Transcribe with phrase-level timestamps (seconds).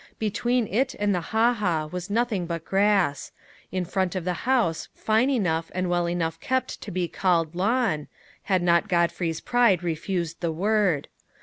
[0.17, 3.31] Between it and the ha ha was nothing but grass
[3.71, 8.07] in front of the house fine enough and well enough kept to be called lawn,
[8.45, 11.07] had not Godfrey's pride refused the word.